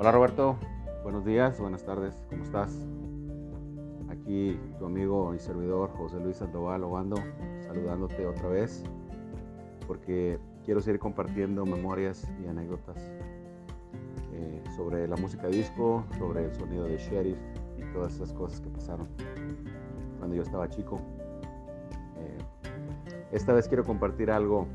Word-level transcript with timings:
Hola 0.00 0.12
Roberto, 0.12 0.56
buenos 1.02 1.24
días, 1.24 1.58
buenas 1.58 1.82
tardes, 1.82 2.14
¿cómo 2.30 2.44
estás? 2.44 2.72
Aquí 4.08 4.56
tu 4.78 4.86
amigo 4.86 5.34
y 5.34 5.40
servidor 5.40 5.90
José 5.90 6.20
Luis 6.20 6.36
Sandoval 6.36 6.84
Obando, 6.84 7.16
saludándote 7.66 8.24
otra 8.24 8.48
vez, 8.48 8.84
porque 9.88 10.38
quiero 10.64 10.80
seguir 10.80 11.00
compartiendo 11.00 11.66
memorias 11.66 12.30
y 12.40 12.46
anécdotas 12.46 13.10
eh, 14.34 14.62
sobre 14.76 15.08
la 15.08 15.16
música 15.16 15.48
disco, 15.48 16.04
sobre 16.16 16.44
el 16.44 16.54
sonido 16.54 16.84
de 16.84 16.96
Sheriff 16.96 17.38
y 17.76 17.82
todas 17.92 18.14
esas 18.14 18.32
cosas 18.32 18.60
que 18.60 18.68
pasaron 18.68 19.08
cuando 20.20 20.36
yo 20.36 20.42
estaba 20.42 20.68
chico. 20.68 21.00
Eh, 22.18 22.38
esta 23.32 23.52
vez 23.52 23.66
quiero 23.66 23.82
compartir 23.82 24.30
algo 24.30 24.68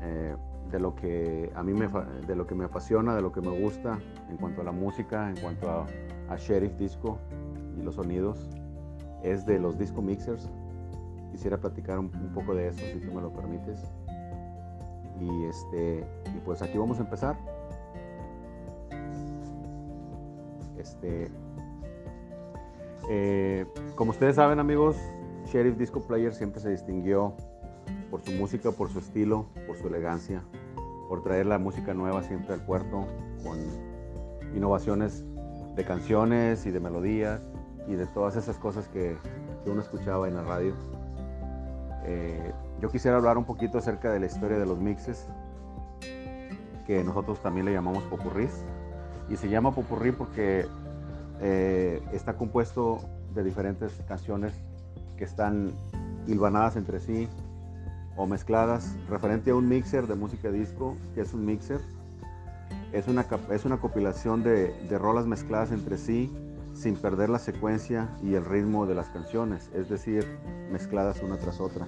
eh, 0.00 0.34
de 0.70 0.78
lo 0.78 0.94
que 0.94 1.50
a 1.54 1.62
mí 1.62 1.72
me, 1.72 1.88
de 2.26 2.36
lo 2.36 2.46
que 2.46 2.54
me 2.54 2.64
apasiona, 2.64 3.14
de 3.14 3.22
lo 3.22 3.32
que 3.32 3.40
me 3.40 3.50
gusta 3.58 3.98
en 4.28 4.36
cuanto 4.36 4.60
a 4.60 4.64
la 4.64 4.72
música, 4.72 5.28
en 5.28 5.36
cuanto 5.36 5.70
a, 5.70 5.86
Sheriff 6.36 6.76
Disco 6.76 7.18
y 7.76 7.82
los 7.82 7.96
sonidos, 7.96 8.48
es 9.24 9.44
de 9.46 9.58
los 9.58 9.76
disco 9.76 10.00
mixers. 10.00 10.48
Quisiera 11.32 11.58
platicar 11.58 11.98
un, 11.98 12.08
poco 12.32 12.54
de 12.54 12.68
eso, 12.68 12.78
si 12.78 13.00
tú 13.00 13.12
me 13.12 13.20
lo 13.20 13.32
permites. 13.32 13.82
Y, 15.20 15.44
este, 15.46 16.04
y 16.34 16.38
pues 16.44 16.62
aquí 16.62 16.78
vamos 16.78 16.98
a 16.98 17.02
empezar. 17.02 17.36
Este, 20.78 21.28
eh, 23.08 23.66
como 23.96 24.12
ustedes 24.12 24.36
saben 24.36 24.60
amigos, 24.60 24.96
Sheriff 25.46 25.76
Disco 25.76 26.00
Player 26.00 26.32
siempre 26.32 26.60
se 26.60 26.70
distinguió 26.70 27.34
por 28.10 28.22
su 28.22 28.30
música, 28.32 28.70
por 28.70 28.88
su 28.88 29.00
estilo, 29.00 29.46
por 29.66 29.76
su 29.76 29.88
elegancia, 29.88 30.42
por 31.10 31.24
traer 31.24 31.46
la 31.46 31.58
música 31.58 31.92
nueva 31.92 32.22
siempre 32.22 32.54
al 32.54 32.60
puerto 32.60 33.04
con 33.42 33.58
innovaciones 34.54 35.24
de 35.74 35.84
canciones 35.84 36.64
y 36.66 36.70
de 36.70 36.78
melodías 36.78 37.40
y 37.88 37.94
de 37.94 38.06
todas 38.06 38.36
esas 38.36 38.56
cosas 38.58 38.86
que, 38.86 39.16
uno 39.66 39.82
escuchaba 39.82 40.28
en 40.28 40.36
la 40.36 40.42
radio. 40.42 40.72
Eh, 42.04 42.52
yo 42.80 42.90
quisiera 42.90 43.16
hablar 43.16 43.38
un 43.38 43.44
poquito 43.44 43.78
acerca 43.78 44.12
de 44.12 44.20
la 44.20 44.26
historia 44.26 44.56
de 44.56 44.64
los 44.64 44.78
mixes, 44.78 45.26
que 46.86 47.02
nosotros 47.04 47.40
también 47.42 47.66
le 47.66 47.72
llamamos 47.72 48.04
popurrís. 48.04 48.64
Y 49.28 49.36
se 49.36 49.48
llama 49.48 49.74
popurrí 49.74 50.12
porque 50.12 50.66
eh, 51.40 52.00
está 52.12 52.34
compuesto 52.34 53.00
de 53.34 53.42
diferentes 53.42 53.92
canciones 54.06 54.54
que 55.18 55.24
están 55.24 55.72
hilvanadas 56.28 56.76
entre 56.76 57.00
sí 57.00 57.28
o 58.20 58.26
mezcladas 58.26 58.96
referente 59.08 59.50
a 59.50 59.54
un 59.54 59.66
mixer 59.66 60.06
de 60.06 60.14
música 60.14 60.50
disco, 60.50 60.94
que 61.14 61.22
es 61.22 61.32
un 61.32 61.46
mixer. 61.46 61.80
Es 62.92 63.08
una, 63.08 63.24
es 63.50 63.64
una 63.64 63.78
compilación 63.78 64.42
de, 64.42 64.74
de 64.90 64.98
rolas 64.98 65.26
mezcladas 65.26 65.72
entre 65.72 65.96
sí 65.96 66.30
sin 66.74 66.96
perder 66.96 67.30
la 67.30 67.38
secuencia 67.38 68.14
y 68.22 68.34
el 68.34 68.44
ritmo 68.44 68.84
de 68.86 68.94
las 68.94 69.08
canciones, 69.08 69.70
es 69.74 69.88
decir, 69.88 70.26
mezcladas 70.70 71.22
una 71.22 71.38
tras 71.38 71.60
otra. 71.60 71.86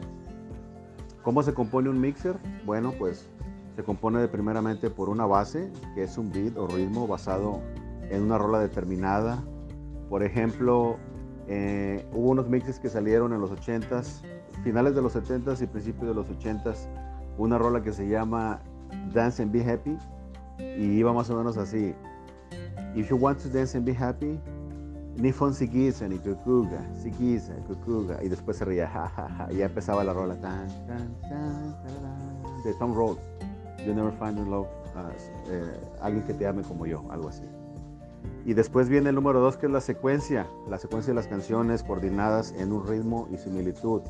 ¿Cómo 1.23 1.43
se 1.43 1.53
compone 1.53 1.91
un 1.91 2.01
mixer? 2.01 2.37
Bueno, 2.65 2.95
pues 2.99 3.29
se 3.77 3.85
compone 3.85 4.19
de 4.19 4.29
primeramente 4.29 4.89
por 4.89 5.11
una 5.11 5.27
base, 5.27 5.71
que 5.95 6.03
es 6.03 6.17
un 6.17 6.33
beat 6.33 6.57
o 6.57 6.67
ritmo 6.67 7.07
basado 7.07 7.61
en 8.09 8.23
una 8.23 8.39
rola 8.39 8.59
determinada. 8.59 9.43
Por 10.09 10.23
ejemplo, 10.23 10.97
eh, 11.47 12.07
hubo 12.15 12.31
unos 12.31 12.49
mixes 12.49 12.79
que 12.81 12.89
salieron 12.89 13.35
en 13.35 13.41
los 13.41 13.51
80s 13.51 14.23
finales 14.63 14.95
de 14.95 15.03
los 15.03 15.15
70s 15.15 15.63
y 15.63 15.67
principios 15.67 16.09
de 16.09 16.15
los 16.15 16.29
80s 16.29 16.89
una 17.39 17.59
rola 17.59 17.83
que 17.83 17.93
se 17.93 18.09
llama 18.09 18.61
Dance 19.13 19.43
and 19.43 19.53
Be 19.53 19.65
Happy 19.71 19.97
y 20.59 20.99
iba 20.99 21.13
más 21.13 21.31
o 21.31 21.37
menos 21.37 21.57
así. 21.57 21.95
If 22.95 23.09
you 23.09 23.17
want 23.17 23.41
to 23.43 23.49
dance 23.49 23.77
and 23.77 23.87
be 23.87 23.95
happy, 23.95 24.39
ni 25.17 25.33
fon 25.33 25.55
siquiza 25.55 26.07
ni 26.09 26.19
cucuga, 26.19 26.81
siquiza, 26.95 27.55
cucuga. 27.67 28.23
Y 28.23 28.29
después 28.29 28.59
se 28.59 28.65
ría, 28.67 28.87
ja, 28.87 29.09
ja, 29.09 29.29
ja. 29.29 29.53
Y 29.53 29.57
ya 29.57 29.67
empezaba 29.67 30.05
la 30.05 30.13
rola. 30.13 30.35
Tan, 30.37 30.69
tan, 30.87 31.21
tan, 31.23 31.77
de 32.65 32.75
Tom 32.75 32.95
Rhodes. 32.95 33.23
You 33.87 33.95
never 33.95 34.13
find 34.13 34.39
in 34.39 34.51
love. 34.51 34.69
Uh, 34.95 36.03
alguien 36.03 36.23
que 36.25 36.35
te 36.35 36.47
ame 36.47 36.63
como 36.63 36.85
yo, 36.85 37.03
algo 37.11 37.29
así. 37.29 37.45
Y 38.45 38.53
después 38.53 38.91
viene 38.91 39.09
el 39.09 39.15
número 39.15 39.41
dos, 39.41 39.57
que 39.57 39.67
es 39.67 39.73
la 39.73 39.81
secuencia. 39.81 40.47
La 40.69 40.79
secuencia 40.79 41.13
de 41.13 41.15
las 41.15 41.29
canciones 41.29 41.83
coordinadas 41.83 42.53
en 42.53 42.73
un 42.73 42.87
ritmo 42.87 43.27
y 43.33 43.39
similitud 43.39 44.03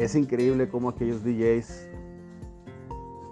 es 0.00 0.14
increíble 0.14 0.66
cómo 0.66 0.88
aquellos 0.88 1.22
DJs 1.22 1.90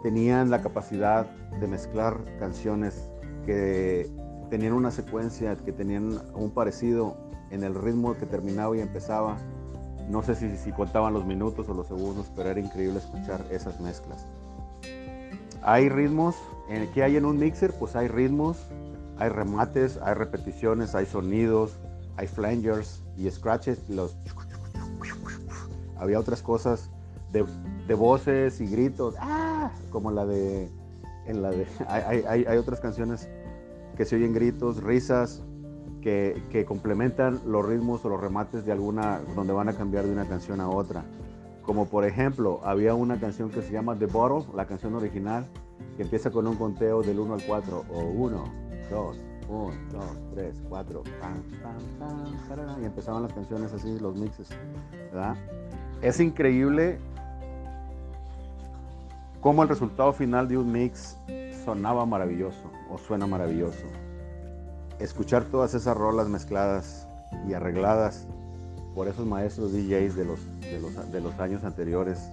tenían 0.03 0.51
la 0.51 0.61
capacidad 0.61 1.25
de 1.61 1.67
mezclar 1.67 2.23
canciones 2.39 3.11
que 3.47 4.11
tenían 4.51 4.75
una 4.75 4.91
secuencia, 4.91 5.57
que 5.57 5.73
tenían 5.73 6.21
un 6.35 6.51
parecido 6.51 7.17
en 7.51 7.65
el 7.65 7.75
ritmo 7.75 8.15
que 8.19 8.27
terminaba 8.27 8.77
y 8.77 8.81
empezaba. 8.81 9.39
No 10.11 10.23
sé 10.23 10.35
si, 10.35 10.73
contaban 10.73 11.15
los 11.15 11.25
minutos 11.25 11.71
o 11.71 11.75
los 11.75 11.87
segundos, 11.87 12.31
pero 12.37 12.51
era 12.51 12.61
increíble 12.61 12.99
escuchar 12.99 13.47
esas 13.51 13.81
mezclas. 13.81 14.27
Hay 15.63 15.89
ritmos, 15.89 16.37
¿qué 16.93 17.03
hay 17.03 17.17
en 17.17 17.25
un 17.25 17.39
mixer? 17.39 17.73
Pues 17.79 17.97
hay 17.97 18.09
ritmos, 18.09 18.59
hay 19.17 19.31
remates, 19.31 19.99
hay 20.03 20.13
repeticiones, 20.13 20.95
hay 20.95 21.07
sonidos, 21.07 21.79
hay 22.17 22.27
flangers 22.27 23.03
y 23.17 23.31
scratches, 23.31 23.89
los 23.89 24.17
había 25.99 26.19
otras 26.19 26.43
cosas 26.43 26.91
de, 27.33 27.95
voces 27.95 28.61
y 28.61 28.67
gritos, 28.67 29.15
¡ah! 29.19 29.71
como 29.91 30.11
la 30.11 30.27
de, 30.27 30.71
en 31.27 31.43
la 31.43 31.51
de, 31.51 31.67
hay, 31.89 32.57
otras 32.57 32.81
canciones 32.81 33.29
que 33.97 34.05
se 34.05 34.17
oyen 34.17 34.33
gritos, 34.33 34.83
risas, 34.83 35.43
que, 36.01 36.65
complementan 36.67 37.41
los 37.45 37.67
ritmos 37.67 38.05
o 38.05 38.09
los 38.09 38.21
remates 38.21 38.65
de 38.65 38.73
alguna, 38.73 39.21
donde 39.35 39.53
van 39.53 39.69
a 39.69 39.75
cambiar 39.75 40.07
de 40.07 40.13
una 40.13 40.27
canción 40.27 40.61
a 40.61 40.69
otra. 40.71 41.05
Como 41.63 41.87
por 41.87 42.07
ejemplo, 42.07 42.61
había 42.65 42.95
una 42.95 43.21
canción 43.21 43.51
que 43.51 43.61
se 43.61 43.73
llama 43.73 43.95
The 43.95 44.07
Bottle, 44.07 44.51
la 44.55 44.67
canción 44.67 44.95
original, 44.95 45.47
que 45.97 46.05
empieza 46.05 46.31
con 46.31 46.47
un 46.47 46.57
conteo 46.57 47.03
del 47.03 47.19
1 47.19 47.35
al 47.35 47.43
4, 47.47 47.85
o 47.93 48.01
1, 48.01 48.45
2, 48.91 49.21
1, 49.49 49.73
2, 49.93 50.05
3, 50.35 50.63
4, 50.67 51.03
y 52.81 52.85
empezaban 52.87 53.23
las 53.23 53.33
canciones 53.35 53.73
así, 53.75 53.99
los 53.99 54.17
mixes, 54.17 54.49
¿verdad? 55.13 55.37
Es 56.01 56.21
increíble 56.21 56.99
cómo 59.41 59.65
el 59.65 59.69
resultado 59.69 60.13
final 60.13 60.47
de 60.47 60.57
un 60.57 60.71
mix 60.71 61.17
sonaba 61.65 62.07
maravilloso 62.07 62.71
o 62.89 62.99
suena 62.99 63.27
maravilloso. 63.27 63.85
Escuchar 65.01 65.45
todas 65.45 65.75
esas 65.75 65.97
rolas 65.97 66.29
mezcladas 66.29 67.09
y 67.49 67.55
arregladas 67.55 68.29
por 68.95 69.09
esos 69.09 69.27
maestros 69.27 69.73
DJs 69.73 70.15
de 70.15 70.25
los, 70.25 70.41
de 70.61 71.21
los, 71.21 71.39
años 71.41 71.65
anteriores. 71.65 72.31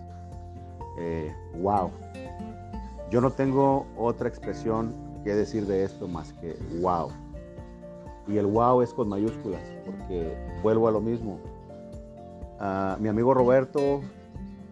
wow. 1.59 1.91
Eh, 2.13 2.31
Yo 3.09 3.19
no 3.19 3.31
tengo 3.31 3.87
otra 3.97 4.29
expresión 4.29 4.93
que 5.23 5.33
decir 5.33 5.65
de 5.65 5.83
esto 5.83 6.07
más 6.07 6.33
que 6.33 6.55
wow. 6.81 7.09
Y 8.27 8.37
el 8.37 8.45
wow 8.45 8.83
es 8.83 8.93
con 8.93 9.09
mayúsculas, 9.09 9.61
porque 9.85 10.35
vuelvo 10.61 10.87
a 10.87 10.91
lo 10.91 11.01
mismo 11.01 11.39
mi 12.99 13.09
amigo 13.09 13.33
Roberto 13.33 14.01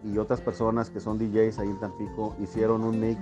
y 0.04 0.18
otras 0.18 0.40
personas 0.40 0.90
que 0.90 1.00
son 1.00 1.18
DJs 1.18 1.58
ahí 1.58 1.68
en 1.68 1.80
Tampico 1.80 2.36
hicieron 2.40 2.84
un 2.84 3.00
mix 3.00 3.18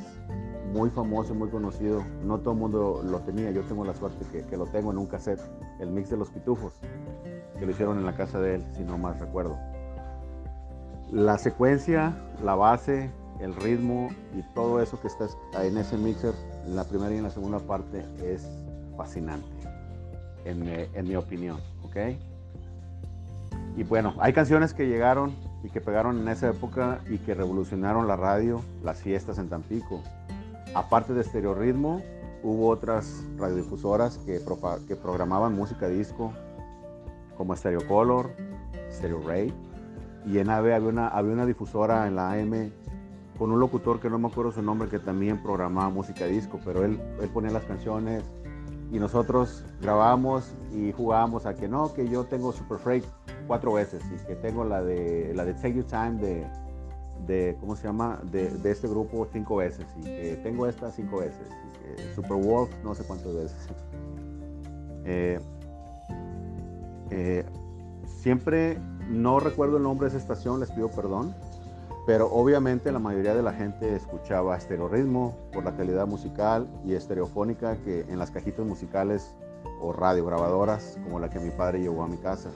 muy 0.72 0.90
famoso, 0.90 1.34
muy 1.34 1.48
conocido. 1.48 2.02
No 2.24 2.38
todo 2.38 2.54
el 2.54 2.60
mundo 2.60 3.02
lo 3.04 3.20
tenía, 3.20 3.50
yo 3.50 3.62
tengo 3.62 3.84
la 3.84 3.94
suerte 3.94 4.24
que, 4.48 4.56
lo 4.56 4.66
tengo 4.66 4.90
en 4.90 4.98
un 4.98 5.06
cassette, 5.06 5.40
el 5.80 5.90
mix 5.90 6.10
de 6.10 6.16
los 6.16 6.30
pitufos, 6.30 6.72
que 7.58 7.66
lo 7.66 7.70
hicieron 7.70 7.98
en 7.98 8.06
la 8.06 8.16
casa 8.16 8.40
de 8.40 8.56
él, 8.56 8.64
si 8.76 8.82
no 8.82 8.98
más 8.98 9.18
recuerdo. 9.20 9.56
La 11.10 11.38
secuencia, 11.38 12.16
la 12.42 12.54
base, 12.54 13.10
el 13.40 13.54
ritmo 13.54 14.08
y 14.34 14.42
todo 14.54 14.80
eso 14.80 15.00
que 15.00 15.08
está 15.08 15.26
en 15.62 15.76
ese 15.76 15.96
mixer, 15.98 16.34
en 16.66 16.74
la 16.74 16.84
primera 16.84 17.14
y 17.14 17.18
en 17.18 17.24
la 17.24 17.30
segunda 17.30 17.58
parte, 17.58 18.04
es 18.24 18.48
fascinante, 18.96 19.46
en, 20.44 20.66
en 20.68 21.08
mi 21.08 21.16
opinión, 21.16 21.58
¿ok? 21.84 21.96
Y 23.76 23.84
bueno, 23.84 24.14
hay 24.18 24.32
canciones 24.32 24.74
que 24.74 24.86
llegaron 24.86 25.34
y 25.64 25.70
que 25.70 25.80
pegaron 25.80 26.20
en 26.20 26.28
esa 26.28 26.50
época 26.50 27.00
y 27.08 27.18
que 27.18 27.34
revolucionaron 27.34 28.06
la 28.06 28.16
radio, 28.16 28.60
las 28.82 29.00
fiestas 29.00 29.38
en 29.38 29.48
Tampico. 29.48 30.02
Aparte 30.74 31.14
de 31.14 31.24
Stereo 31.24 31.54
Ritmo, 31.54 32.02
hubo 32.42 32.68
otras 32.68 33.24
radiodifusoras 33.38 34.18
que, 34.18 34.40
que 34.86 34.96
programaban 34.96 35.54
música 35.54 35.88
disco, 35.88 36.32
como 37.36 37.56
Stereo 37.56 37.86
Color, 37.86 38.30
Stereo 38.90 39.22
Ray. 39.26 39.54
Y 40.26 40.38
en 40.38 40.50
AVE 40.50 40.74
había 40.74 40.88
una, 40.88 41.08
había 41.08 41.32
una 41.32 41.46
difusora 41.46 42.06
en 42.06 42.16
la 42.16 42.32
AM 42.32 42.70
con 43.38 43.50
un 43.50 43.58
locutor 43.58 44.00
que 44.00 44.10
no 44.10 44.18
me 44.18 44.28
acuerdo 44.28 44.52
su 44.52 44.62
nombre 44.62 44.88
que 44.88 44.98
también 44.98 45.42
programaba 45.42 45.88
música 45.88 46.26
disco, 46.26 46.60
pero 46.64 46.84
él, 46.84 47.00
él 47.20 47.28
ponía 47.30 47.50
las 47.50 47.64
canciones 47.64 48.22
y 48.92 48.98
nosotros 48.98 49.64
grabábamos 49.80 50.52
y 50.70 50.92
jugábamos 50.92 51.46
a 51.46 51.54
que 51.54 51.66
no, 51.66 51.94
que 51.94 52.06
yo 52.06 52.24
tengo 52.24 52.52
Super 52.52 52.78
Freight 52.78 53.04
cuatro 53.46 53.72
veces 53.72 54.02
y 54.14 54.26
que 54.26 54.36
tengo 54.36 54.64
la 54.64 54.82
de 54.82 55.32
la 55.34 55.46
de 55.46 55.54
Take 55.54 55.74
Your 55.74 55.86
Time 55.86 56.20
de, 56.20 56.46
de, 57.26 57.56
¿cómo 57.58 57.74
se 57.74 57.84
llama? 57.84 58.20
De, 58.30 58.50
de, 58.50 58.70
este 58.70 58.86
grupo 58.86 59.26
cinco 59.32 59.56
veces 59.56 59.86
y 59.98 60.04
que 60.04 60.40
tengo 60.42 60.66
esta 60.66 60.90
cinco 60.90 61.20
veces. 61.20 61.48
Y 61.48 61.96
que 61.96 62.14
Super 62.14 62.36
Wolf 62.36 62.70
no 62.84 62.94
sé 62.94 63.02
cuántas 63.04 63.34
veces. 63.34 63.56
Eh, 65.04 65.40
eh, 67.10 67.44
siempre 68.06 68.78
no 69.10 69.40
recuerdo 69.40 69.78
el 69.78 69.82
nombre 69.82 70.04
de 70.04 70.10
esa 70.10 70.18
estación, 70.18 70.60
les 70.60 70.70
pido 70.70 70.88
perdón, 70.92 71.34
pero 72.06 72.26
obviamente 72.32 72.90
la 72.90 72.98
mayoría 72.98 73.34
de 73.34 73.42
la 73.42 73.52
gente 73.52 73.94
escuchaba 73.94 74.56
estereoritmo 74.56 75.36
por 75.52 75.64
la 75.64 75.76
calidad 75.76 76.06
musical 76.06 76.68
y 76.84 76.94
estereofónica 76.94 77.76
que 77.84 78.00
en 78.00 78.18
las 78.18 78.30
cajitas 78.30 78.66
musicales 78.66 79.34
o 79.80 79.92
radiograbadoras 79.92 80.98
como 81.04 81.20
la 81.20 81.30
que 81.30 81.38
mi 81.38 81.50
padre 81.50 81.80
llevó 81.80 82.02
a 82.02 82.08
mi 82.08 82.16
casa. 82.16 82.50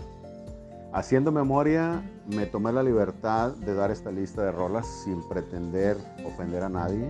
Haciendo 0.92 1.30
memoria, 1.30 2.02
me 2.26 2.46
tomé 2.46 2.72
la 2.72 2.82
libertad 2.82 3.52
de 3.54 3.74
dar 3.74 3.90
esta 3.90 4.10
lista 4.10 4.42
de 4.42 4.52
rolas 4.52 4.86
sin 5.04 5.22
pretender 5.28 5.96
ofender 6.24 6.62
a 6.62 6.68
nadie. 6.68 7.06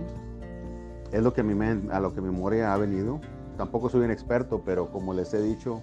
Es 1.11 1.23
lo 1.23 1.33
que 1.33 1.41
mi 1.41 1.57
a 1.91 1.99
lo 1.99 2.13
que 2.13 2.21
mi 2.21 2.29
memoria 2.29 2.73
ha 2.73 2.77
venido. 2.77 3.19
Tampoco 3.55 3.89
soy 3.89 4.01
un 4.01 4.11
experto, 4.11 4.61
pero 4.63 4.91
como 4.91 5.13
les 5.13 5.33
he 5.33 5.41
dicho, 5.41 5.81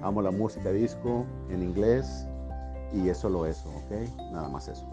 amo 0.00 0.22
la 0.22 0.30
música 0.30 0.70
disco 0.70 1.26
en 1.50 1.62
inglés 1.62 2.26
y 2.92 3.08
eso 3.08 3.28
lo 3.28 3.46
eso, 3.46 3.68
¿ok? 3.68 4.16
Nada 4.32 4.48
más 4.48 4.68
eso. 4.68 4.86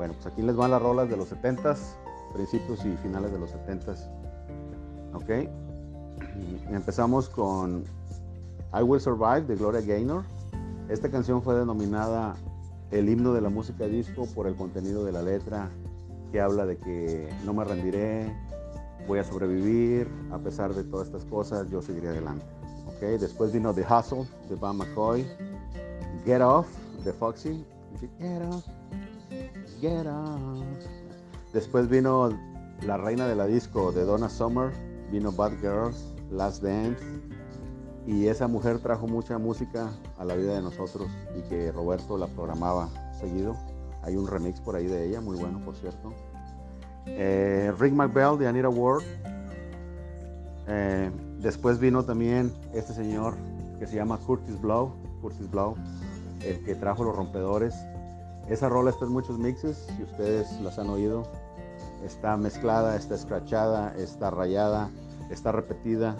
Bueno, 0.00 0.14
pues 0.14 0.32
aquí 0.32 0.40
les 0.40 0.56
van 0.56 0.70
las 0.70 0.80
rolas 0.80 1.10
de 1.10 1.16
los 1.18 1.30
70s, 1.30 1.76
principios 2.32 2.82
y 2.86 2.96
finales 3.02 3.32
de 3.32 3.38
los 3.38 3.52
70s, 3.52 3.98
¿ok? 5.12 5.46
Empezamos 6.70 7.28
con 7.28 7.84
I 8.72 8.82
Will 8.82 8.98
Survive 8.98 9.42
de 9.42 9.56
Gloria 9.56 9.82
Gaynor. 9.82 10.22
Esta 10.88 11.10
canción 11.10 11.42
fue 11.42 11.54
denominada 11.54 12.34
el 12.90 13.10
himno 13.10 13.34
de 13.34 13.42
la 13.42 13.50
música 13.50 13.84
disco 13.88 14.24
por 14.34 14.46
el 14.46 14.56
contenido 14.56 15.04
de 15.04 15.12
la 15.12 15.20
letra 15.20 15.68
que 16.32 16.40
habla 16.40 16.64
de 16.64 16.78
que 16.78 17.28
no 17.44 17.52
me 17.52 17.62
rendiré, 17.64 18.34
voy 19.06 19.18
a 19.18 19.24
sobrevivir, 19.24 20.08
a 20.32 20.38
pesar 20.38 20.72
de 20.72 20.82
todas 20.82 21.08
estas 21.08 21.26
cosas, 21.26 21.68
yo 21.68 21.82
seguiré 21.82 22.08
adelante. 22.08 22.46
¿okay? 22.96 23.18
Después 23.18 23.52
vino 23.52 23.74
The 23.74 23.82
Hustle 23.82 24.24
de 24.48 24.54
Van 24.54 24.78
McCoy, 24.78 25.26
Get 26.24 26.40
Off 26.40 26.68
de 27.04 27.12
Foxy, 27.12 27.62
Get 28.18 28.42
Off, 28.48 28.64
Después 31.54 31.88
vino 31.88 32.30
La 32.86 32.98
Reina 32.98 33.26
de 33.26 33.34
la 33.34 33.46
Disco 33.46 33.92
de 33.92 34.04
Donna 34.04 34.28
Summer, 34.28 34.72
vino 35.10 35.32
Bad 35.32 35.52
Girls, 35.60 36.14
Last 36.30 36.62
Dance, 36.62 37.02
y 38.06 38.26
esa 38.26 38.46
mujer 38.46 38.80
trajo 38.80 39.06
mucha 39.06 39.38
música 39.38 39.90
a 40.18 40.24
la 40.24 40.34
vida 40.34 40.54
de 40.54 40.62
nosotros 40.62 41.08
y 41.36 41.42
que 41.48 41.72
Roberto 41.72 42.18
la 42.18 42.26
programaba 42.26 42.88
seguido. 43.18 43.56
Hay 44.02 44.16
un 44.16 44.26
remix 44.26 44.60
por 44.60 44.76
ahí 44.76 44.86
de 44.86 45.06
ella, 45.06 45.20
muy 45.20 45.38
bueno 45.38 45.64
por 45.64 45.76
cierto. 45.76 46.12
Eh, 47.06 47.72
Rick 47.78 47.94
McBell 47.94 48.38
de 48.38 48.48
Anita 48.48 48.68
Ward. 48.68 49.02
Eh, 50.66 51.10
después 51.38 51.78
vino 51.78 52.04
también 52.04 52.52
este 52.74 52.92
señor 52.92 53.34
que 53.78 53.86
se 53.86 53.96
llama 53.96 54.18
Curtis 54.18 54.60
Blow, 54.60 54.92
Curtis 55.22 55.50
Blow, 55.50 55.74
el 56.44 56.62
que 56.64 56.74
trajo 56.74 57.02
los 57.02 57.16
rompedores. 57.16 57.74
Esa 58.50 58.68
rola 58.68 58.90
está 58.90 59.04
en 59.04 59.12
muchos 59.12 59.38
mixes, 59.38 59.86
si 59.96 60.02
ustedes 60.02 60.60
las 60.60 60.76
han 60.80 60.90
oído. 60.90 61.22
Está 62.04 62.36
mezclada, 62.36 62.96
está 62.96 63.14
escrachada, 63.14 63.94
está 63.96 64.30
rayada, 64.30 64.90
está 65.30 65.52
repetida. 65.52 66.16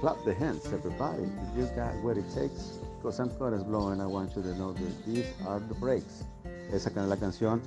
Clap 0.00 0.16
the 0.24 0.34
hands, 0.34 0.64
everybody. 0.72 1.24
You 1.54 1.66
got 1.76 1.94
what 2.02 2.16
it 2.16 2.24
takes. 2.34 2.80
Because 2.96 3.20
I'm 3.20 3.28
blowing, 3.28 4.00
I 4.00 4.06
want 4.06 4.34
you 4.34 4.42
to 4.42 4.54
know 4.54 4.72
that 4.72 5.04
these 5.04 5.26
are 5.46 5.60
the 5.60 5.74
breaks. 5.74 6.24
Esa 6.72 6.88
es 6.88 6.96
la 6.96 7.16
canción. 7.18 7.60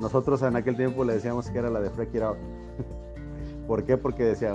Nosotros 0.00 0.42
en 0.42 0.56
aquel 0.56 0.76
tiempo 0.76 1.04
le 1.04 1.14
decíamos 1.14 1.48
que 1.48 1.58
era 1.58 1.70
la 1.70 1.80
de 1.80 1.88
Break 1.90 2.16
It 2.16 2.22
Out. 2.22 2.38
¿Por 3.68 3.84
qué? 3.84 3.96
Porque 3.96 4.24
decía, 4.24 4.54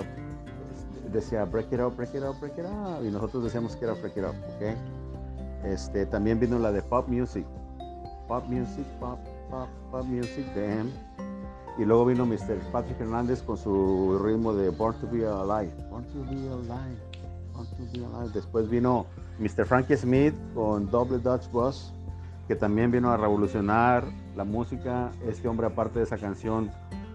decía 1.10 1.46
Break 1.46 1.72
It 1.72 1.80
Out, 1.80 1.96
Break 1.96 2.14
It 2.14 2.22
Out, 2.24 2.40
Break 2.40 2.58
It 2.58 2.66
Out. 2.66 3.06
Y 3.06 3.10
nosotros 3.10 3.44
decíamos 3.44 3.74
que 3.74 3.86
era 3.86 3.94
Break 3.94 4.18
It 4.18 4.24
Out, 4.24 4.36
¿ok? 4.36 5.64
Este, 5.64 6.04
también 6.04 6.38
vino 6.38 6.58
la 6.58 6.72
de 6.72 6.82
Pop 6.82 7.08
Music. 7.08 7.46
Pop 8.28 8.44
Music, 8.46 8.86
Pop, 9.00 9.18
Pop, 9.50 9.68
Pop 9.90 10.04
Music, 10.04 10.44
damn. 10.54 10.92
Y 11.78 11.84
luego 11.84 12.04
vino 12.04 12.26
Mr. 12.26 12.58
Patrick 12.70 13.00
Hernández 13.00 13.42
con 13.42 13.56
su 13.56 14.20
ritmo 14.22 14.52
de 14.52 14.68
Born 14.68 14.96
to 15.00 15.08
Be 15.10 15.26
Alive. 15.26 15.72
Born 15.90 16.04
to 16.04 16.20
Be 16.24 16.48
Alive. 16.48 16.98
Born 17.54 17.66
to 17.68 17.84
Be 17.92 18.04
Alive. 18.04 18.30
Después 18.34 18.68
vino 18.68 19.06
Mr. 19.38 19.64
Frankie 19.64 19.96
Smith 19.96 20.34
con 20.54 20.90
Double 20.90 21.18
Dutch 21.18 21.50
Boss, 21.50 21.94
que 22.46 22.54
también 22.54 22.90
vino 22.90 23.10
a 23.10 23.16
revolucionar 23.16 24.04
la 24.36 24.44
música. 24.44 25.10
Este 25.26 25.48
hombre, 25.48 25.68
aparte 25.68 26.00
de 26.00 26.04
esa 26.04 26.18
canción, 26.18 26.70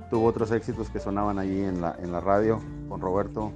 tuvo 0.10 0.26
otros 0.26 0.52
éxitos 0.52 0.90
que 0.90 1.00
sonaban 1.00 1.38
allí 1.38 1.62
en 1.62 1.82
la, 1.82 1.96
en 2.02 2.12
la 2.12 2.22
radio 2.22 2.60
con 2.90 3.02
Roberto, 3.02 3.52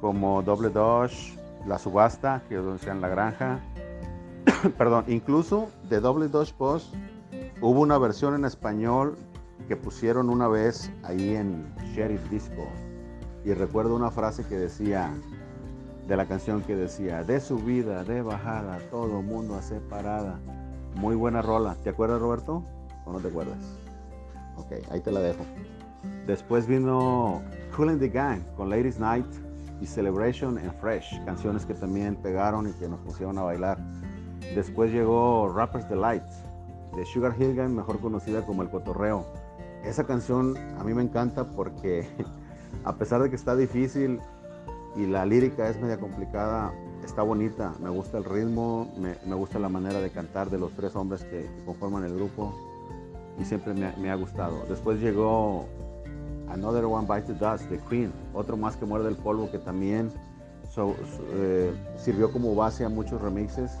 como 0.00 0.42
Double 0.42 0.70
Dutch, 0.70 1.36
La 1.66 1.78
Subasta, 1.78 2.42
que 2.48 2.56
decían 2.56 2.96
en 2.96 3.02
La 3.02 3.08
Granja. 3.08 3.60
Perdón, 4.78 5.04
incluso 5.08 5.68
de 5.88 6.00
Double 6.00 6.28
Dutch 6.28 6.56
Boss 6.56 6.92
hubo 7.60 7.80
una 7.80 7.98
versión 7.98 8.34
en 8.34 8.44
español 8.44 9.16
que 9.66 9.76
pusieron 9.76 10.30
una 10.30 10.48
vez 10.48 10.90
ahí 11.02 11.34
en 11.34 11.66
Sheriff 11.94 12.28
Disco. 12.30 12.66
Y 13.44 13.52
recuerdo 13.52 13.94
una 13.96 14.10
frase 14.10 14.44
que 14.44 14.56
decía, 14.56 15.12
de 16.06 16.16
la 16.16 16.26
canción 16.26 16.62
que 16.62 16.74
decía, 16.74 17.22
de 17.22 17.40
subida, 17.40 18.02
de 18.04 18.22
bajada, 18.22 18.78
todo 18.90 19.22
mundo 19.22 19.54
a 19.54 19.62
separada. 19.62 20.40
Muy 20.96 21.14
buena 21.14 21.42
rola. 21.42 21.76
¿Te 21.82 21.90
acuerdas, 21.90 22.20
Roberto? 22.20 22.64
¿O 23.04 23.12
no 23.12 23.20
te 23.20 23.28
acuerdas? 23.28 23.58
Ok, 24.56 24.72
ahí 24.90 25.00
te 25.00 25.12
la 25.12 25.20
dejo. 25.20 25.44
Después 26.26 26.66
vino 26.66 27.42
Cool 27.76 27.98
the 27.98 28.08
Gang 28.08 28.42
con 28.56 28.70
Ladies 28.70 28.98
Night 28.98 29.26
y 29.80 29.86
Celebration 29.86 30.58
and 30.58 30.72
Fresh, 30.80 31.24
canciones 31.24 31.64
que 31.64 31.74
también 31.74 32.16
pegaron 32.16 32.68
y 32.68 32.72
que 32.72 32.88
nos 32.88 33.00
pusieron 33.00 33.38
a 33.38 33.42
bailar. 33.42 33.78
Después 34.54 34.92
llegó 34.92 35.52
Rappers 35.52 35.88
Delight 35.88 36.24
de 36.96 37.04
Sugar 37.06 37.34
Hill 37.38 37.54
mejor 37.68 38.00
conocida 38.00 38.44
como 38.44 38.62
El 38.62 38.70
Cotorreo 38.70 39.24
esa 39.84 40.04
canción 40.04 40.56
a 40.78 40.84
mí 40.84 40.94
me 40.94 41.02
encanta 41.02 41.44
porque 41.44 42.06
a 42.84 42.94
pesar 42.96 43.22
de 43.22 43.30
que 43.30 43.36
está 43.36 43.56
difícil 43.56 44.20
y 44.96 45.06
la 45.06 45.24
lírica 45.24 45.68
es 45.68 45.80
media 45.80 45.98
complicada, 45.98 46.72
está 47.04 47.22
bonita. 47.22 47.72
Me 47.80 47.88
gusta 47.88 48.18
el 48.18 48.24
ritmo, 48.24 48.92
me, 48.96 49.34
gusta 49.34 49.58
la 49.58 49.68
manera 49.68 50.00
de 50.00 50.10
cantar 50.10 50.50
de 50.50 50.58
los 50.58 50.72
tres 50.72 50.96
hombres 50.96 51.24
que, 51.24 51.48
conforman 51.64 52.04
el 52.04 52.14
grupo 52.14 52.52
y 53.38 53.44
siempre 53.44 53.74
me, 53.74 54.10
ha 54.10 54.14
gustado. 54.16 54.64
Después 54.68 55.00
llegó 55.00 55.66
Another 56.48 56.84
One 56.86 57.06
Bites 57.06 57.26
the 57.26 57.34
Dust 57.34 57.70
de 57.70 57.78
Queen, 57.78 58.12
otro 58.34 58.56
más 58.56 58.76
que 58.76 58.86
muerde 58.86 59.08
el 59.08 59.16
polvo 59.16 59.50
que 59.50 59.58
también 59.58 60.10
eh, 61.32 61.72
sirvió 61.96 62.32
como 62.32 62.54
base 62.54 62.84
a 62.84 62.88
muchos 62.88 63.20
remixes 63.20 63.78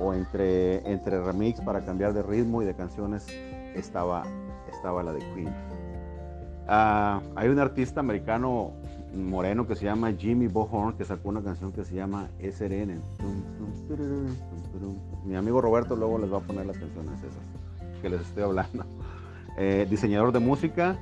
o 0.00 0.14
entre, 0.14 0.90
entre 0.90 1.22
remix 1.22 1.60
para 1.60 1.84
cambiar 1.84 2.12
de 2.12 2.22
ritmo 2.22 2.62
y 2.62 2.64
de 2.64 2.74
canciones 2.74 3.26
estaba 3.74 4.24
estaba 4.72 5.02
la 5.02 5.12
de 5.12 5.20
Queen. 5.34 5.54
Ah, 6.66 7.20
hay 7.36 7.48
un 7.48 7.58
artista 7.58 8.00
americano 8.00 8.72
moreno 9.14 9.66
que 9.66 9.74
se 9.74 9.84
llama 9.84 10.12
Jimmy 10.12 10.46
Bohorn 10.46 10.96
que 10.96 11.04
sacó 11.04 11.28
una 11.28 11.42
canción 11.42 11.72
que 11.72 11.84
se 11.84 11.94
llama 11.94 12.28
SRN. 12.40 13.00
Mi 15.26 15.36
amigo 15.36 15.60
Roberto 15.60 15.96
luego 15.96 16.18
les 16.18 16.32
va 16.32 16.38
a 16.38 16.40
poner 16.40 16.66
las 16.66 16.78
canciones 16.78 17.18
esas 17.18 18.00
que 18.00 18.08
les 18.08 18.20
estoy 18.22 18.42
hablando. 18.42 18.84
Eh, 19.56 19.86
diseñador 19.90 20.32
de 20.32 20.38
música, 20.38 20.96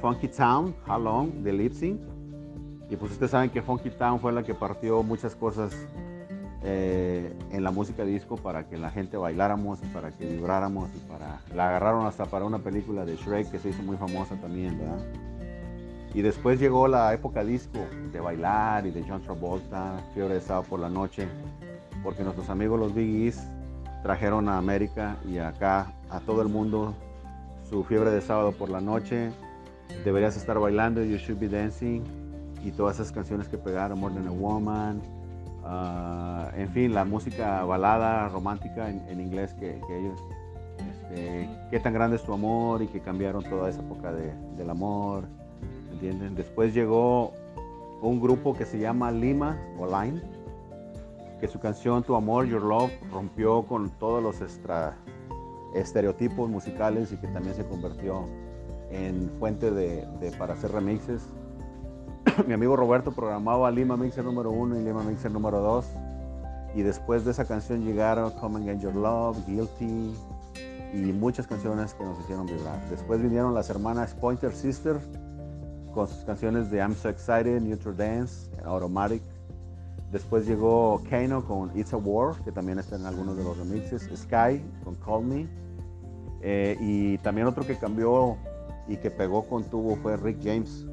Funky 0.00 0.28
Town, 0.28 0.74
How 0.88 0.98
Long, 0.98 1.42
de 1.42 1.52
Lipsing. 1.52 2.00
Y 2.88 2.96
pues 2.96 3.12
ustedes 3.12 3.32
saben 3.32 3.50
que 3.50 3.60
Funky 3.60 3.90
Town 3.90 4.20
fue 4.20 4.32
la 4.32 4.42
que 4.42 4.54
partió 4.54 5.02
muchas 5.02 5.34
cosas 5.34 5.76
eh, 6.64 7.32
en 7.50 7.62
la 7.62 7.70
música 7.70 8.04
disco 8.04 8.36
para 8.36 8.66
que 8.66 8.78
la 8.78 8.90
gente 8.90 9.16
bailáramos 9.16 9.80
para 9.92 10.10
que 10.10 10.26
vibráramos 10.26 10.88
y 10.94 10.98
para 11.10 11.40
la 11.54 11.68
agarraron 11.68 12.06
hasta 12.06 12.24
para 12.24 12.44
una 12.44 12.58
película 12.58 13.04
de 13.04 13.16
Shrek 13.16 13.50
que 13.50 13.58
se 13.58 13.68
hizo 13.68 13.82
muy 13.82 13.96
famosa 13.96 14.36
también, 14.36 14.78
¿verdad? 14.78 15.04
Y 16.14 16.22
después 16.22 16.58
llegó 16.60 16.88
la 16.88 17.12
época 17.12 17.44
disco 17.44 17.80
de 18.12 18.20
bailar 18.20 18.86
y 18.86 18.92
de 18.92 19.04
John 19.06 19.22
Travolta, 19.22 20.00
Fiebre 20.14 20.34
de 20.34 20.40
Sábado 20.40 20.64
por 20.68 20.80
la 20.80 20.88
Noche, 20.88 21.28
porque 22.02 22.22
nuestros 22.22 22.48
amigos 22.48 22.78
los 22.78 22.94
Biggies 22.94 23.42
trajeron 24.02 24.48
a 24.48 24.58
América 24.58 25.16
y 25.28 25.38
acá 25.38 25.92
a 26.10 26.20
todo 26.20 26.40
el 26.40 26.48
mundo 26.48 26.94
su 27.68 27.84
Fiebre 27.84 28.10
de 28.10 28.20
Sábado 28.20 28.52
por 28.52 28.70
la 28.70 28.80
Noche, 28.80 29.32
Deberías 30.04 30.36
estar 30.36 30.58
bailando, 30.58 31.02
You 31.02 31.16
Should 31.16 31.38
Be 31.38 31.48
Dancing 31.48 32.02
y 32.62 32.70
todas 32.72 32.96
esas 32.96 33.12
canciones 33.12 33.48
que 33.48 33.58
pegaron, 33.58 34.00
More 34.00 34.14
Than 34.14 34.26
a 34.26 34.32
Woman, 34.32 35.02
Ah, 35.64 36.50
en 36.56 36.68
fin, 36.70 36.92
la 36.92 37.04
música 37.04 37.64
balada, 37.64 38.28
romántica 38.28 38.90
en, 38.90 39.20
inglés 39.20 39.54
que, 39.54 39.80
ellos, 39.90 40.22
este, 40.78 41.48
qué 41.70 41.80
tan 41.80 41.94
grande 41.94 42.16
es 42.16 42.22
tu 42.22 42.34
amor 42.34 42.82
y 42.82 42.88
que 42.88 43.00
cambiaron 43.00 43.42
toda 43.44 43.70
esa 43.70 43.80
época 43.80 44.12
del 44.12 44.70
amor, 44.70 45.24
¿entienden? 45.92 46.34
Después 46.34 46.74
llegó 46.74 47.32
un 48.02 48.20
grupo 48.20 48.54
que 48.54 48.66
se 48.66 48.78
llama 48.78 49.10
Lima 49.10 49.58
o 49.78 49.86
Line, 49.86 50.20
que 51.40 51.48
su 51.48 51.58
canción 51.58 52.02
Tu 52.02 52.14
Amor, 52.14 52.46
Your 52.46 52.62
Love 52.62 52.92
rompió 53.10 53.62
con 53.62 53.90
todos 53.98 54.22
los 54.22 54.36
estereotipos 55.74 56.48
musicales 56.48 57.12
y 57.12 57.16
que 57.16 57.28
también 57.28 57.54
se 57.54 57.66
convirtió 57.66 58.26
en 58.90 59.30
fuente 59.38 59.70
de, 59.70 60.06
para 60.38 60.54
hacer 60.54 60.72
remixes. 60.72 61.22
Mi 62.46 62.54
amigo 62.54 62.76
Roberto 62.76 63.12
programaba 63.12 63.70
Lima 63.70 63.96
Mixer 63.96 64.24
número 64.24 64.50
uno 64.50 64.78
y 64.78 64.82
Lima 64.82 65.02
Mixer 65.02 65.30
número 65.30 65.60
2. 65.60 65.84
Y 66.74 66.82
después 66.82 67.24
de 67.24 67.30
esa 67.30 67.44
canción 67.44 67.84
llegaron 67.84 68.32
Come 68.32 68.56
and 68.56 68.66
Get 68.66 68.80
Your 68.80 68.94
Love, 68.94 69.38
Guilty 69.46 70.14
y 70.92 71.12
muchas 71.12 71.46
canciones 71.46 71.94
que 71.94 72.04
nos 72.04 72.18
hicieron 72.20 72.46
vibrar. 72.46 72.80
Después 72.90 73.22
vinieron 73.22 73.54
las 73.54 73.70
hermanas 73.70 74.14
Pointer 74.14 74.52
Sisters 74.52 75.02
con 75.92 76.08
sus 76.08 76.24
canciones 76.24 76.70
de 76.70 76.78
I'm 76.78 76.94
So 76.94 77.08
Excited, 77.08 77.60
Neutral 77.60 77.96
Dance, 77.96 78.50
Automatic. 78.64 79.22
Después 80.10 80.46
llegó 80.46 81.02
Kano 81.08 81.44
con 81.44 81.76
It's 81.78 81.92
a 81.92 81.96
War, 81.96 82.34
que 82.44 82.50
también 82.50 82.78
está 82.78 82.96
en 82.96 83.06
algunos 83.06 83.36
de 83.36 83.44
los 83.44 83.56
remixes. 83.56 84.08
Sky 84.14 84.60
con 84.84 84.96
Call 84.96 85.24
Me. 85.24 85.48
Eh, 86.42 86.76
y 86.80 87.18
también 87.18 87.46
otro 87.46 87.64
que 87.64 87.76
cambió 87.76 88.36
y 88.88 88.96
que 88.96 89.10
pegó 89.10 89.44
con 89.44 89.64
tubo 89.64 89.96
fue 89.96 90.16
Rick 90.16 90.38
James, 90.42 90.86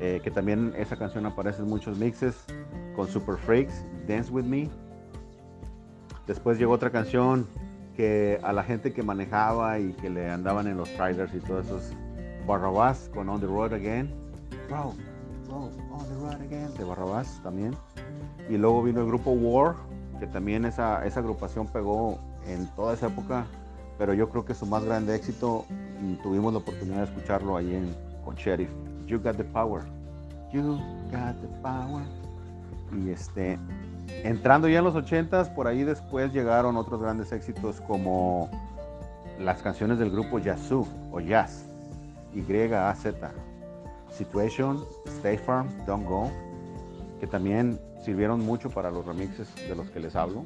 eh, 0.00 0.20
que 0.22 0.30
también 0.30 0.72
esa 0.76 0.96
canción 0.96 1.26
aparece 1.26 1.62
en 1.62 1.68
muchos 1.68 1.98
mixes 1.98 2.36
con 2.94 3.08
Super 3.08 3.36
Freaks, 3.36 3.84
Dance 4.06 4.30
With 4.30 4.44
Me. 4.44 4.68
Después 6.26 6.58
llegó 6.58 6.72
otra 6.72 6.90
canción 6.90 7.46
que 7.96 8.38
a 8.42 8.52
la 8.52 8.62
gente 8.62 8.92
que 8.92 9.02
manejaba 9.02 9.78
y 9.80 9.92
que 9.94 10.08
le 10.08 10.30
andaban 10.30 10.68
en 10.68 10.76
los 10.76 10.88
trailers 10.94 11.34
y 11.34 11.40
todos 11.40 11.66
esos 11.66 11.92
Barrabás 12.46 13.10
con 13.12 13.28
On 13.28 13.40
the 13.40 13.46
Road 13.46 13.74
Again. 13.74 14.10
Bro, 14.68 14.94
bro, 15.46 15.70
On 15.92 16.06
the 16.08 16.14
Road 16.14 16.42
Again 16.42 16.74
de 16.74 16.84
Barrabás 16.84 17.40
también. 17.42 17.74
Y 18.48 18.56
luego 18.56 18.82
vino 18.82 19.00
el 19.00 19.06
grupo 19.06 19.32
War, 19.32 19.74
que 20.18 20.26
también 20.26 20.64
esa, 20.64 21.04
esa 21.04 21.20
agrupación 21.20 21.66
pegó 21.66 22.18
en 22.46 22.66
toda 22.74 22.94
esa 22.94 23.08
época, 23.08 23.46
pero 23.98 24.14
yo 24.14 24.30
creo 24.30 24.44
que 24.44 24.54
su 24.54 24.64
más 24.64 24.84
grande 24.84 25.14
éxito 25.14 25.66
y 26.02 26.14
tuvimos 26.22 26.52
la 26.52 26.60
oportunidad 26.60 26.98
de 26.98 27.04
escucharlo 27.04 27.56
ahí 27.56 27.74
en, 27.74 27.94
con 28.24 28.34
Sheriff. 28.36 28.70
You 29.08 29.18
Got 29.18 29.36
the 29.36 29.44
Power. 29.44 29.82
You 30.52 30.78
Got 31.10 31.40
the 31.40 31.48
Power. 31.62 32.04
Y 32.92 33.10
este, 33.10 33.58
entrando 34.22 34.68
ya 34.68 34.78
en 34.78 34.84
los 34.84 34.94
80s, 34.94 35.54
por 35.54 35.66
ahí 35.66 35.82
después 35.82 36.32
llegaron 36.32 36.76
otros 36.76 37.00
grandes 37.00 37.32
éxitos 37.32 37.80
como 37.80 38.50
las 39.38 39.62
canciones 39.62 39.98
del 39.98 40.10
grupo 40.10 40.38
Yazoo 40.38 40.86
o 41.10 41.20
Jazz, 41.20 41.64
Y-A-Z, 42.34 43.30
Situation, 44.10 44.84
Stay 45.06 45.38
Firm, 45.38 45.68
Don't 45.86 46.06
Go, 46.06 46.30
que 47.20 47.26
también 47.26 47.80
sirvieron 48.04 48.44
mucho 48.44 48.68
para 48.70 48.90
los 48.90 49.06
remixes 49.06 49.54
de 49.56 49.74
los 49.74 49.90
que 49.90 50.00
les 50.00 50.14
hablo. 50.14 50.44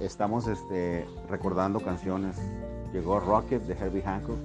Estamos 0.00 0.48
este, 0.48 1.06
recordando 1.28 1.80
canciones 1.80 2.36
Llegó 2.94 3.18
Rocket 3.18 3.60
de 3.64 3.74
Herbie 3.74 4.02
Hancock. 4.02 4.38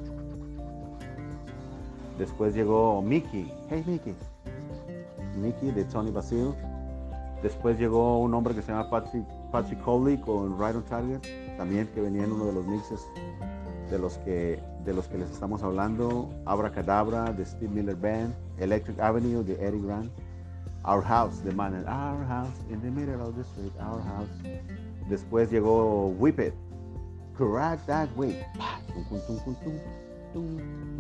Después 2.20 2.54
llegó 2.54 3.02
Mickey. 3.02 3.52
Hey 3.70 3.84
Mickey. 3.88 4.16
Mickey 5.42 5.72
de 5.72 5.86
Tony 5.86 6.12
Basil. 6.12 6.54
Después 7.42 7.80
llegó 7.80 8.20
un 8.20 8.34
hombre 8.34 8.54
que 8.54 8.62
se 8.62 8.72
llama 8.72 8.90
Patrick, 8.90 9.26
Patrick 9.52 9.82
Coley 9.82 10.18
con 10.18 10.60
Right 10.60 10.76
on 10.76 10.84
Target. 10.84 11.22
También 11.58 11.88
que 11.96 12.02
venía 12.02 12.26
en 12.26 12.34
uno 12.34 12.46
de 12.46 12.54
los 12.54 12.68
mixes 12.68 13.00
de 13.90 13.98
los 13.98 14.18
que, 14.20 14.62
de 14.86 14.94
los 14.94 15.08
que 15.08 15.18
les 15.18 15.32
estamos 15.32 15.64
hablando. 15.64 16.30
Abracadabra 16.46 17.32
de 17.32 17.46
Steve 17.46 17.74
Miller 17.74 17.96
Band. 17.96 18.36
Electric 18.60 19.00
Avenue 19.00 19.44
de 19.44 19.54
Eddie 19.66 19.82
Grant. 19.82 20.12
Our 20.86 21.02
House 21.02 21.44
de 21.44 21.52
Man 21.52 21.74
Our 21.88 22.26
House 22.28 22.60
in 22.70 22.82
the 22.82 22.92
middle 22.92 23.22
of 23.22 23.36
the 23.36 23.44
street. 23.44 23.74
Our 23.80 24.02
House. 24.04 24.30
Después 25.10 25.50
llegó 25.50 26.10
Whip 26.20 26.40
It 26.40 26.54
Correct 27.40 27.86
That 27.88 28.10
Way, 28.18 28.46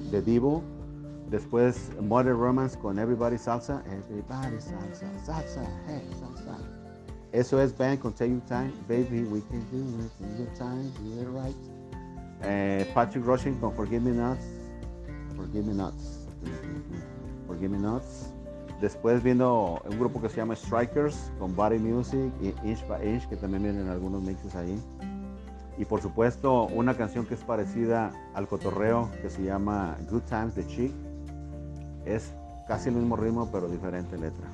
de 0.09 0.21
Divo. 0.21 0.63
Después 1.29 1.91
Modern 2.01 2.39
Romance 2.39 2.77
con 2.77 2.98
Everybody 2.98 3.38
Salsa. 3.38 3.83
Everybody 3.86 4.59
Salsa, 4.59 5.07
Salsa, 5.24 5.63
hey, 5.88 6.01
Salsa. 6.19 6.57
Eso 7.31 7.62
es 7.62 7.77
Band 7.77 8.00
con 8.00 8.13
Take 8.13 8.31
Your 8.31 8.41
Time. 8.41 8.74
Baby, 8.88 9.24
we 9.24 9.41
can 9.41 9.59
do 9.71 9.77
it 10.03 10.12
in 10.19 10.38
your 10.38 10.53
time, 10.55 10.91
do 11.00 11.21
it 11.21 11.27
right. 11.27 11.55
Eh, 12.41 12.89
Patrick 12.95 13.25
Rushing 13.25 13.59
con 13.59 13.74
Forgive 13.74 14.01
Me 14.01 14.12
Nuts. 14.12 14.43
Forgive 15.36 15.65
Me 15.65 15.74
Nuts. 15.74 16.27
Forgive 17.45 17.69
Me 17.69 17.77
Nuts. 17.77 18.33
Después 18.81 19.21
viendo 19.21 19.79
un 19.88 20.00
grupo 20.00 20.21
que 20.21 20.29
se 20.29 20.38
llama 20.38 20.55
Strikers 20.55 21.31
con 21.38 21.55
Body 21.55 21.77
Music 21.77 22.31
y 22.41 22.48
Inch 22.67 22.88
by 22.88 23.07
Inch, 23.07 23.27
que 23.27 23.36
también 23.36 23.62
vienen 23.62 23.88
algunos 23.89 24.24
mixes 24.24 24.55
ahí. 24.55 24.81
Y 25.77 25.86
por 25.86 26.01
supuesto, 26.01 26.65
una 26.67 26.95
canción 26.95 27.25
que 27.25 27.36
es 27.36 27.43
parecida 27.43 28.12
al 28.33 28.48
cotorreo 28.48 29.12
que 29.21 29.29
se 29.29 29.43
llama 29.43 29.98
Good 30.09 30.24
Times 30.24 30.55
de 30.55 30.65
Chic. 30.65 31.09
Es 32.06 32.34
casi 32.68 32.89
el 32.89 32.96
mismo 32.96 33.15
ritmo, 33.15 33.50
pero 33.51 33.68
diferente 33.68 34.18
letra. 34.18 34.48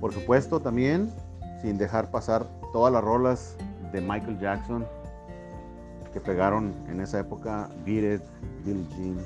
Por 0.00 0.12
supuesto, 0.12 0.60
también, 0.60 1.12
sin 1.60 1.76
dejar 1.76 2.10
pasar 2.10 2.46
todas 2.72 2.92
las 2.92 3.02
rolas 3.02 3.56
de 3.92 4.00
Michael 4.00 4.38
Jackson 4.38 4.86
que 6.12 6.20
pegaron 6.20 6.72
en 6.88 7.00
esa 7.00 7.20
época, 7.20 7.68
Beat 7.84 8.20
It, 8.20 8.22
Billie 8.64 8.86
Jean, 8.96 9.18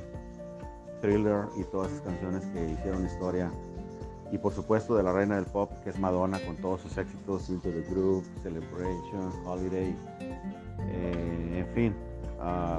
Thriller 1.01 1.45
y 1.57 1.65
todas 1.65 1.93
esas 1.93 2.03
canciones 2.03 2.45
que 2.47 2.71
hicieron 2.71 3.05
historia. 3.05 3.51
Y 4.31 4.39
por 4.39 4.55
supuesto 4.55 4.97
de 4.97 5.03
la 5.03 5.13
reina 5.13 5.37
del 5.37 5.45
pop, 5.45 5.71
que 5.85 5.91
es 5.91 5.99
Madonna, 5.99 6.39
con 6.47 6.57
todos 6.57 6.81
sus 6.81 6.97
éxitos, 6.97 7.51
Into 7.51 7.69
the 7.69 7.83
Group, 7.83 8.25
Celebration, 8.43 9.31
Holiday, 9.45 9.95
eh, 10.81 11.65
en 11.67 11.75
fin, 11.75 11.95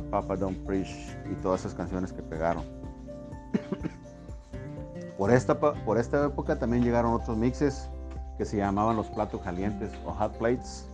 Papa 0.09 0.35
Don't 0.35 0.57
Preach 0.65 1.15
y 1.31 1.35
todas 1.41 1.61
esas 1.61 1.75
canciones 1.75 2.11
que 2.11 2.23
pegaron. 2.23 2.82
Por, 5.17 5.31
esta, 5.31 5.59
por 5.59 5.97
esta 5.97 6.25
época 6.25 6.57
también 6.59 6.83
llegaron 6.83 7.13
otros 7.13 7.37
mixes 7.37 7.89
que 8.37 8.45
se 8.45 8.57
llamaban 8.57 8.95
los 8.95 9.07
platos 9.07 9.41
calientes 9.41 9.91
o 10.05 10.11
hot 10.11 10.37
plates. 10.37 10.85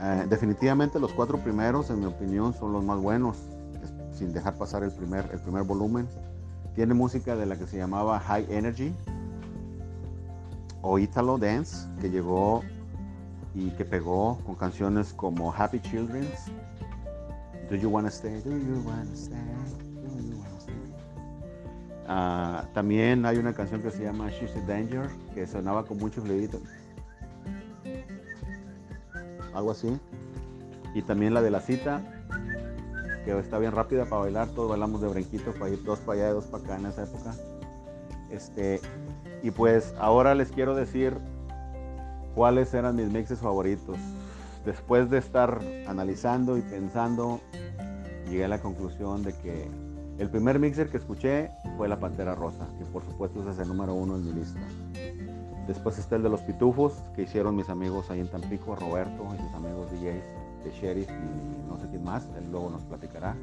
Eh, 0.00 0.26
definitivamente 0.28 1.00
los 1.00 1.12
cuatro 1.12 1.38
primeros, 1.38 1.90
en 1.90 2.00
mi 2.00 2.06
opinión, 2.06 2.54
son 2.54 2.72
los 2.72 2.84
más 2.84 3.00
buenos, 3.00 3.36
sin 4.12 4.32
dejar 4.32 4.56
pasar 4.56 4.82
el 4.82 4.92
primer, 4.92 5.28
el 5.32 5.40
primer 5.40 5.64
volumen. 5.64 6.08
Tiene 6.74 6.94
música 6.94 7.34
de 7.34 7.46
la 7.46 7.56
que 7.56 7.66
se 7.66 7.76
llamaba 7.76 8.20
High 8.20 8.46
Energy 8.50 8.94
o 10.82 10.98
Italo 10.98 11.38
Dance, 11.38 11.88
que 12.00 12.10
llegó 12.10 12.62
y 13.54 13.70
que 13.70 13.84
pegó 13.84 14.38
con 14.46 14.54
canciones 14.54 15.12
como 15.12 15.52
Happy 15.52 15.80
Children's, 15.80 16.46
Do 17.68 17.76
You 17.76 17.88
Wanna 17.88 18.08
Stay, 18.08 18.40
Do 18.42 18.50
You 18.50 18.82
Wanna 18.86 19.14
Stay, 19.14 19.38
Uh, 22.08 22.64
también 22.72 23.26
hay 23.26 23.36
una 23.36 23.52
canción 23.52 23.82
que 23.82 23.90
se 23.90 24.02
llama 24.02 24.30
She's 24.30 24.56
a 24.56 24.60
Danger, 24.66 25.10
que 25.34 25.46
sonaba 25.46 25.84
con 25.84 25.98
mucho 25.98 26.22
fluidito. 26.22 26.58
Algo 29.52 29.72
así. 29.72 30.00
Y 30.94 31.02
también 31.02 31.34
la 31.34 31.42
de 31.42 31.50
la 31.50 31.60
cita, 31.60 32.00
que 33.26 33.38
está 33.38 33.58
bien 33.58 33.72
rápida 33.72 34.06
para 34.06 34.22
bailar, 34.22 34.48
todos 34.48 34.70
bailamos 34.70 35.02
de 35.02 35.08
brinquito 35.08 35.52
para 35.52 35.70
ir 35.70 35.84
dos 35.84 35.98
para 35.98 36.20
allá 36.20 36.30
y 36.30 36.32
dos 36.32 36.46
para 36.46 36.64
acá 36.64 36.76
en 36.76 36.86
esa 36.86 37.02
época. 37.02 37.34
Este, 38.30 38.80
y 39.42 39.50
pues 39.50 39.94
ahora 39.98 40.34
les 40.34 40.50
quiero 40.50 40.74
decir 40.74 41.14
cuáles 42.34 42.72
eran 42.72 42.96
mis 42.96 43.10
mixes 43.10 43.40
favoritos. 43.40 43.98
Después 44.64 45.10
de 45.10 45.18
estar 45.18 45.60
analizando 45.86 46.56
y 46.56 46.62
pensando, 46.62 47.40
llegué 48.30 48.46
a 48.46 48.48
la 48.48 48.60
conclusión 48.60 49.22
de 49.22 49.34
que 49.34 49.87
el 50.18 50.28
primer 50.30 50.58
mixer 50.58 50.88
que 50.88 50.96
escuché 50.96 51.50
fue 51.76 51.88
La 51.88 51.98
Pantera 51.98 52.34
Rosa, 52.34 52.66
que 52.78 52.84
por 52.84 53.04
supuesto 53.04 53.48
es 53.48 53.58
el 53.58 53.68
número 53.68 53.94
uno 53.94 54.16
en 54.16 54.26
mi 54.26 54.32
lista. 54.32 54.60
Después 55.66 55.98
está 55.98 56.16
el 56.16 56.22
de 56.22 56.30
los 56.30 56.40
Pitufos, 56.42 56.94
que 57.14 57.22
hicieron 57.22 57.54
mis 57.54 57.68
amigos 57.68 58.10
ahí 58.10 58.20
en 58.20 58.28
Tampico, 58.28 58.74
Roberto 58.74 59.28
y 59.34 59.42
sus 59.42 59.52
amigos 59.54 59.90
DJs 59.90 60.64
de 60.64 60.70
Sheriff 60.72 61.10
y 61.10 61.68
no 61.68 61.78
sé 61.78 61.88
quién 61.88 62.02
más, 62.02 62.28
él 62.36 62.50
luego 62.50 62.70
nos 62.70 62.82
platicará. 62.82 63.36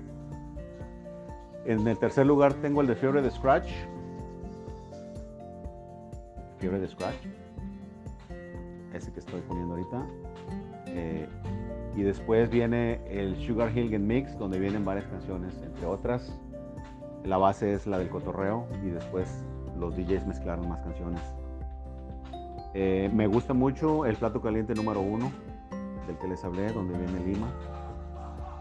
En 1.65 1.87
el 1.87 1.97
tercer 1.97 2.25
lugar 2.25 2.53
tengo 2.55 2.81
el 2.81 2.87
de 2.87 2.95
Fiebre 2.95 3.21
de 3.21 3.31
Scratch. 3.31 3.69
Fiebre 6.59 6.79
de 6.79 6.87
Scratch 6.87 7.25
ese 8.95 9.11
que 9.11 9.19
estoy 9.19 9.41
poniendo 9.41 9.75
ahorita. 9.75 10.05
Eh, 10.87 11.27
y 11.95 12.03
después 12.03 12.49
viene 12.49 13.01
el 13.09 13.35
Sugar 13.45 13.75
Hill 13.77 13.97
Mix, 13.99 14.37
donde 14.37 14.59
vienen 14.59 14.83
varias 14.83 15.05
canciones, 15.07 15.53
entre 15.63 15.85
otras. 15.85 16.37
La 17.25 17.37
base 17.37 17.73
es 17.73 17.87
la 17.87 17.97
del 17.97 18.09
cotorreo 18.09 18.67
y 18.83 18.89
después 18.89 19.27
los 19.79 19.95
DJs 19.95 20.27
mezclaron 20.27 20.69
más 20.69 20.79
canciones. 20.81 21.21
Eh, 22.75 23.09
me 23.13 23.25
gusta 23.25 23.53
mucho 23.53 24.05
el 24.05 24.15
plato 24.15 24.41
caliente 24.41 24.75
número 24.75 25.01
uno, 25.01 25.31
del 26.05 26.17
que 26.17 26.27
les 26.27 26.43
hablé, 26.43 26.71
donde 26.71 26.97
viene 26.97 27.25
Lima. 27.25 27.47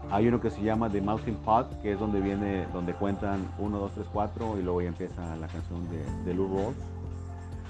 Hay 0.09 0.27
uno 0.27 0.39
que 0.39 0.49
se 0.49 0.61
llama 0.61 0.89
The 0.89 1.01
Mountain 1.01 1.37
Pot, 1.37 1.81
que 1.81 1.91
es 1.91 1.99
donde 1.99 2.21
viene, 2.21 2.65
donde 2.73 2.93
cuentan 2.93 3.47
1, 3.59 3.77
2, 3.77 3.91
3, 3.93 4.07
4 4.11 4.59
y 4.59 4.63
luego 4.63 4.81
empieza 4.81 5.35
la 5.35 5.47
canción 5.47 5.87
de, 5.89 6.03
de 6.23 6.33
Lou. 6.33 6.73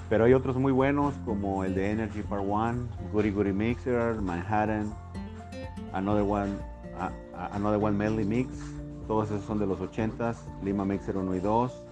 Pero 0.09 0.25
hay 0.25 0.33
otros 0.33 0.55
muy 0.55 0.71
buenos 0.71 1.15
como 1.25 1.63
el 1.63 1.75
de 1.75 1.91
Energy 1.91 2.21
Part 2.21 2.43
1, 2.45 2.87
Goody 3.11 3.31
Goody 3.31 3.53
Mixer, 3.53 4.21
Manhattan, 4.21 4.93
Another 5.93 6.23
One, 6.23 6.51
Another 7.51 7.83
One 7.83 7.97
Medley 7.97 8.25
Mix, 8.25 8.49
todos 9.07 9.31
esos 9.31 9.45
son 9.45 9.59
de 9.59 9.67
los 9.67 9.79
80s, 9.79 10.35
Lima 10.63 10.85
Mixer 10.85 11.17
1 11.17 11.35
y 11.35 11.39
2, 11.39 11.83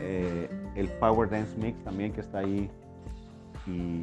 eh, 0.00 0.50
el 0.74 0.88
Power 0.88 1.28
Dance 1.28 1.56
Mix 1.56 1.82
también 1.84 2.12
que 2.12 2.20
está 2.20 2.38
ahí. 2.38 2.70
Y 3.66 4.02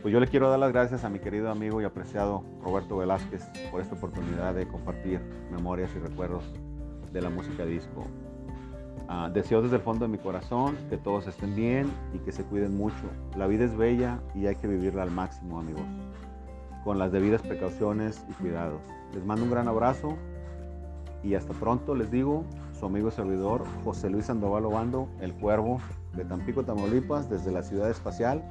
pues 0.00 0.12
yo 0.12 0.20
le 0.20 0.28
quiero 0.28 0.48
dar 0.48 0.58
las 0.58 0.72
gracias 0.72 1.04
a 1.04 1.10
mi 1.10 1.18
querido 1.18 1.50
amigo 1.50 1.82
y 1.82 1.84
apreciado 1.84 2.42
Roberto 2.62 2.96
Velázquez 2.96 3.44
por 3.70 3.80
esta 3.80 3.94
oportunidad 3.94 4.54
de 4.54 4.66
compartir 4.66 5.20
memorias 5.50 5.90
y 5.94 5.98
recuerdos 5.98 6.44
de 7.12 7.20
la 7.20 7.30
música 7.30 7.64
disco. 7.64 8.04
Ah, 9.08 9.30
deseo 9.32 9.62
desde 9.62 9.76
el 9.76 9.82
fondo 9.82 10.04
de 10.04 10.12
mi 10.12 10.18
corazón 10.18 10.76
que 10.90 10.98
todos 10.98 11.26
estén 11.26 11.54
bien 11.54 11.90
y 12.12 12.18
que 12.18 12.32
se 12.32 12.44
cuiden 12.44 12.76
mucho. 12.76 13.04
La 13.36 13.46
vida 13.46 13.64
es 13.64 13.76
bella 13.76 14.20
y 14.34 14.46
hay 14.46 14.56
que 14.56 14.66
vivirla 14.66 15.02
al 15.02 15.10
máximo, 15.10 15.58
amigos, 15.58 15.86
con 16.84 16.98
las 16.98 17.10
debidas 17.10 17.42
precauciones 17.42 18.24
y 18.28 18.32
cuidados. 18.34 18.80
Les 19.14 19.24
mando 19.24 19.44
un 19.44 19.50
gran 19.50 19.66
abrazo 19.66 20.16
y 21.22 21.34
hasta 21.34 21.52
pronto, 21.54 21.94
les 21.94 22.10
digo, 22.10 22.44
su 22.78 22.86
amigo 22.86 23.10
servidor 23.10 23.64
José 23.84 24.08
Luis 24.08 24.26
Sandoval 24.26 24.64
Obando, 24.64 25.08
el 25.20 25.34
cuervo 25.34 25.80
de 26.14 26.24
Tampico, 26.24 26.64
Tamaulipas, 26.64 27.28
desde 27.28 27.50
la 27.50 27.62
ciudad 27.62 27.90
espacial. 27.90 28.42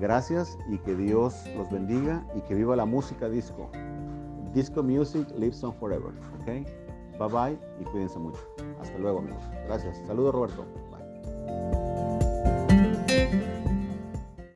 Gracias 0.00 0.58
y 0.68 0.78
que 0.78 0.94
Dios 0.94 1.44
los 1.56 1.70
bendiga 1.70 2.24
y 2.34 2.40
que 2.42 2.54
viva 2.54 2.74
la 2.76 2.86
música 2.86 3.28
disco. 3.28 3.70
Disco 4.54 4.82
Music 4.82 5.28
lives 5.36 5.62
on 5.62 5.74
forever. 5.74 6.12
¿ok? 6.40 6.46
Bye 7.18 7.28
bye 7.28 7.58
y 7.80 7.84
cuídense 7.84 8.18
mucho. 8.18 8.40
Hasta 8.80 8.98
luego 8.98 9.18
amigos. 9.18 9.42
Gracias. 9.66 10.00
Saludos 10.06 10.34
Roberto. 10.34 10.64